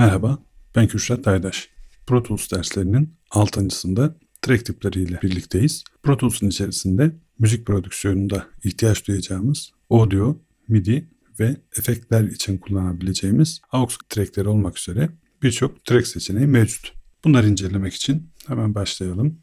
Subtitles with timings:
[0.00, 0.38] Merhaba,
[0.76, 1.68] ben Kürşat Aydaş.
[2.06, 5.84] Pro Tools derslerinin 6.sında track tipleriyle birlikteyiz.
[6.02, 10.38] Pro Tools'un içerisinde müzik prodüksiyonunda ihtiyaç duyacağımız audio,
[10.68, 11.08] MIDI
[11.40, 15.08] ve efektler için kullanabileceğimiz AUX trackleri olmak üzere
[15.42, 16.92] birçok track seçeneği mevcut.
[17.24, 19.38] Bunları incelemek için hemen başlayalım.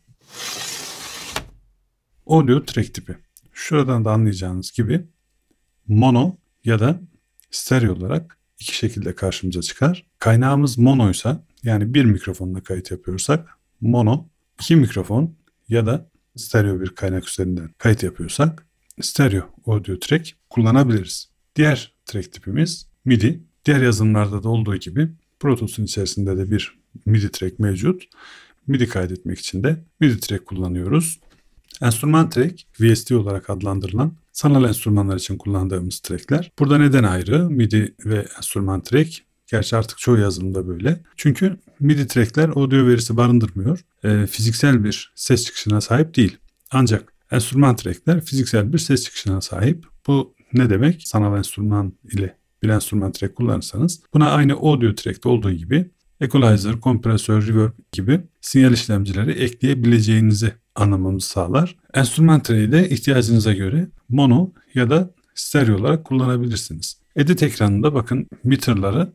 [2.27, 3.17] Audio track tipi.
[3.53, 5.07] Şuradan da anlayacağınız gibi
[5.87, 7.01] mono ya da
[7.51, 10.05] stereo olarak iki şekilde karşımıza çıkar.
[10.19, 13.49] Kaynağımız monoysa yani bir mikrofonla kayıt yapıyorsak
[13.81, 14.25] mono,
[14.61, 15.35] iki mikrofon
[15.69, 18.65] ya da stereo bir kaynak üzerinden kayıt yapıyorsak
[19.01, 21.29] stereo audio track kullanabiliriz.
[21.55, 23.43] Diğer track tipimiz MIDI.
[23.65, 28.03] Diğer yazılımlarda da olduğu gibi Pro Tools'un içerisinde de bir MIDI track mevcut.
[28.67, 31.19] MIDI kaydetmek için de MIDI track kullanıyoruz.
[31.81, 36.51] Enstrüman track, VST olarak adlandırılan sanal enstrümanlar için kullandığımız trackler.
[36.59, 37.49] Burada neden ayrı?
[37.49, 39.23] MIDI ve enstrüman track.
[39.51, 41.03] Gerçi artık çoğu yazılımda böyle.
[41.15, 43.79] Çünkü MIDI trackler audio verisi barındırmıyor.
[44.03, 46.37] E, fiziksel bir ses çıkışına sahip değil.
[46.71, 49.85] Ancak enstrüman trackler fiziksel bir ses çıkışına sahip.
[50.07, 51.07] Bu ne demek?
[51.07, 57.47] Sanal enstrüman ile bir enstrüman track kullanırsanız buna aynı audio track'te olduğu gibi equalizer, kompresör,
[57.47, 61.75] reverb gibi sinyal işlemcileri ekleyebileceğinizi anlamamızı sağlar.
[61.93, 66.97] Enstrüman track'i de ihtiyacınıza göre mono ya da stereo olarak kullanabilirsiniz.
[67.15, 69.13] Edit ekranında bakın meterları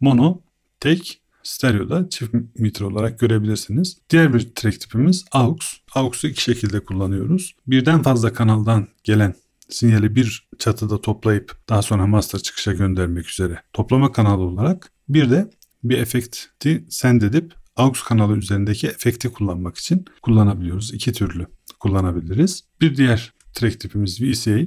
[0.00, 0.40] mono,
[0.80, 3.98] tek, stereoda çift meter olarak görebilirsiniz.
[4.10, 5.58] Diğer bir track tipimiz AUX.
[5.94, 7.54] AUX'u iki şekilde kullanıyoruz.
[7.66, 9.34] Birden fazla kanaldan gelen
[9.68, 15.50] sinyali bir çatıda toplayıp daha sonra master çıkışa göndermek üzere toplama kanalı olarak bir de
[15.84, 20.94] bir efekti send edip AUX kanalı üzerindeki efekti kullanmak için kullanabiliyoruz.
[20.94, 21.46] İki türlü
[21.80, 22.64] kullanabiliriz.
[22.80, 24.58] Bir diğer track tipimiz VCA.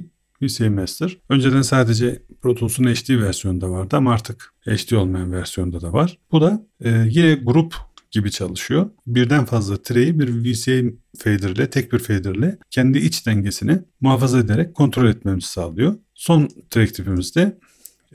[0.42, 1.18] VCA Master.
[1.28, 6.18] Önceden sadece Pro Tools'un HD versiyonunda vardı ama artık HD olmayan versiyonda da var.
[6.32, 7.74] Bu da e, yine grup
[8.10, 8.90] gibi çalışıyor.
[9.06, 14.38] Birden fazla treyi bir VCA fader ile tek bir fader ile kendi iç dengesini muhafaza
[14.38, 15.94] ederek kontrol etmemizi sağlıyor.
[16.14, 17.58] Son track tipimizde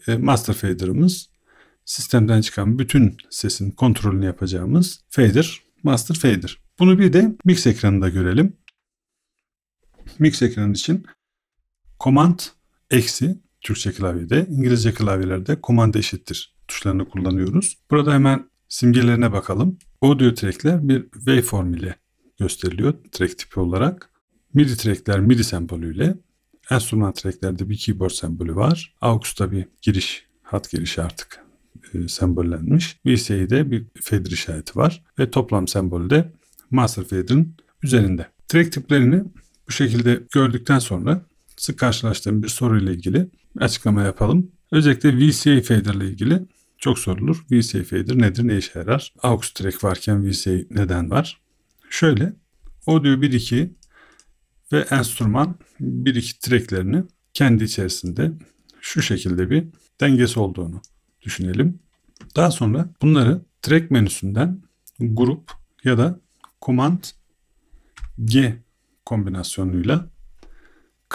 [0.08, 1.30] e, master fader'ımız
[1.88, 6.58] sistemden çıkan bütün sesin kontrolünü yapacağımız fader, master fader.
[6.80, 8.58] Bunu bir de mix ekranında görelim.
[10.20, 11.06] Mix ekranı için
[12.00, 12.40] command
[12.92, 17.78] eksi Türkçe klavyede, İngilizce klavyelerde command eşittir tuşlarını kullanıyoruz.
[17.92, 19.78] Burada hemen simgelerine bakalım.
[20.02, 21.96] Audio trackler bir waveform ile
[22.40, 24.10] gösteriliyor track tipi olarak.
[24.54, 26.18] MIDI trackler MIDI sembolüyle.
[26.72, 28.96] Enstrüman tracklerde bir keyboard sembolü var.
[29.02, 31.47] AUX'ta bir giriş, hat girişi artık
[31.94, 33.00] e, sembollenmiş.
[33.06, 36.32] VCA'de bir fader işareti var ve toplam sembolü de
[36.72, 38.28] master fader'ın üzerinde.
[38.48, 39.24] Track tiplerini
[39.68, 41.26] bu şekilde gördükten sonra
[41.58, 43.30] sık karşılaştığım bir soruyla ilgili
[43.60, 44.52] açıklama yapalım.
[44.72, 46.42] Özellikle VCA fader ile ilgili
[46.78, 47.46] çok sorulur.
[47.52, 49.14] VCA fader nedir, ne işe yarar?
[49.24, 51.42] AUX track varken VCA neden var?
[51.90, 52.34] Şöyle,
[52.88, 53.70] audio 1.2
[54.72, 58.32] ve enstrüman 1.2 tracklerini kendi içerisinde
[58.82, 59.68] şu şekilde bir
[60.02, 60.82] dengesi olduğunu
[61.28, 61.80] düşünelim.
[62.36, 64.62] Daha sonra bunları track menüsünden
[65.00, 65.52] grup
[65.84, 66.20] ya da
[66.62, 67.04] command
[68.26, 68.58] G
[69.06, 70.10] kombinasyonuyla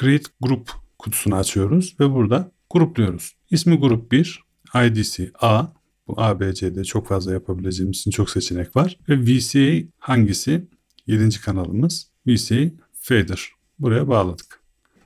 [0.00, 3.36] create group kutusunu açıyoruz ve burada grupluyoruz.
[3.50, 4.44] İsmi grup 1,
[4.84, 5.66] ID'si A.
[6.08, 8.98] Bu A, B, C'de çok fazla yapabileceğimiz için çok seçenek var.
[9.08, 10.68] Ve VCA hangisi?
[11.06, 11.40] 7.
[11.40, 13.52] kanalımız VCA Fader.
[13.78, 14.62] Buraya bağladık.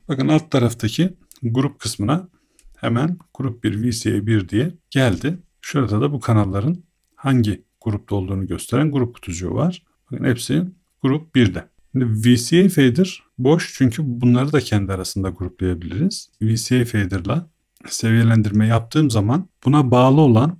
[0.08, 2.28] Bakın alt taraftaki grup kısmına
[2.76, 5.38] hemen grup 1 VCA 1 diye geldi.
[5.60, 9.82] Şurada da bu kanalların hangi grupta olduğunu gösteren grup kutucuğu var.
[10.10, 10.62] Bakın hepsi
[11.02, 11.68] grup 1'de.
[11.92, 16.30] Şimdi VCA fader boş çünkü bunları da kendi arasında gruplayabiliriz.
[16.42, 17.50] VCA fader'la
[17.86, 20.58] seviyelendirme yaptığım zaman buna bağlı olan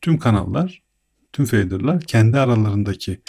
[0.00, 0.82] tüm kanallar,
[1.32, 3.20] tüm fader'lar kendi aralarındaki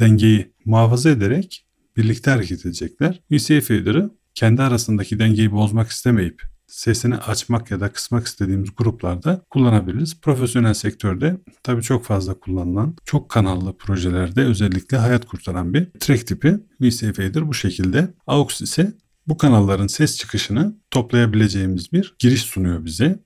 [0.00, 3.22] dengeyi muhafaza ederek birlikte hareket edecekler.
[3.30, 10.20] VCA fader'ı kendi arasındaki dengeyi bozmak istemeyip sesini açmak ya da kısmak istediğimiz gruplarda kullanabiliriz.
[10.20, 16.58] Profesyonel sektörde tabii çok fazla kullanılan, çok kanallı projelerde özellikle hayat kurtaran bir track tipi
[16.80, 18.14] VCA fader bu şekilde.
[18.26, 18.92] AUX ise
[19.26, 23.18] bu kanalların ses çıkışını toplayabileceğimiz bir giriş sunuyor bize.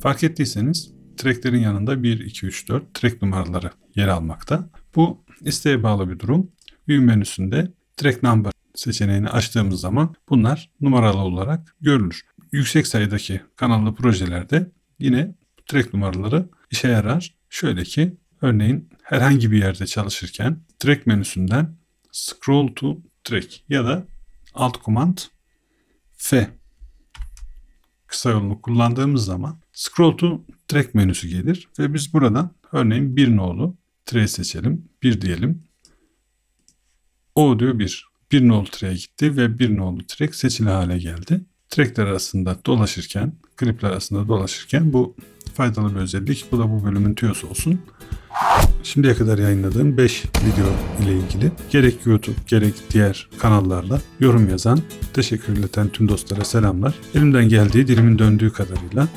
[0.00, 4.70] Fark ettiyseniz tracklerin yanında 1, 2, 3, 4 track numaraları yer almakta.
[4.96, 6.50] Bu isteğe bağlı bir durum.
[6.88, 12.22] View menüsünde track number seçeneğini açtığımız zaman bunlar numaralı olarak görülür.
[12.52, 15.34] Yüksek sayıdaki kanallı projelerde yine
[15.66, 17.34] track numaraları işe yarar.
[17.50, 21.76] Şöyle ki örneğin herhangi bir yerde çalışırken track menüsünden
[22.12, 24.04] scroll to track ya da
[24.54, 25.18] alt command
[26.16, 26.50] F
[28.06, 33.76] kısa yolunu kullandığımız zaman scroll to track menüsü gelir ve biz buradan örneğin bir nolu
[34.06, 34.88] tray seçelim.
[35.02, 35.67] Bir diyelim.
[37.38, 38.08] Audio 1.
[38.32, 41.40] Bir nolu tray gitti ve bir nolu track seçili hale geldi.
[41.68, 45.16] Trackler arasında dolaşırken, klipler arasında dolaşırken bu
[45.54, 46.44] faydalı bir özellik.
[46.52, 47.80] Bu da bu bölümün tüyosu olsun.
[48.82, 50.66] Şimdiye kadar yayınladığım 5 video
[51.02, 54.80] ile ilgili gerek YouTube gerek diğer kanallarla yorum yazan,
[55.14, 56.94] teşekkür ileten tüm dostlara selamlar.
[57.14, 59.08] Elimden geldiği dilimin döndüğü kadarıyla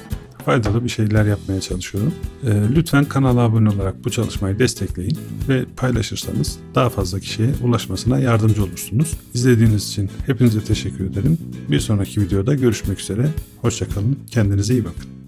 [0.41, 2.13] faydalı bir şeyler yapmaya çalışıyorum.
[2.43, 5.17] Ee, lütfen kanala abone olarak bu çalışmayı destekleyin
[5.49, 9.13] ve paylaşırsanız daha fazla kişiye ulaşmasına yardımcı olursunuz.
[9.33, 11.37] İzlediğiniz için hepinize teşekkür ederim.
[11.69, 13.29] Bir sonraki videoda görüşmek üzere.
[13.61, 14.19] Hoşçakalın.
[14.31, 15.20] Kendinize iyi bakın.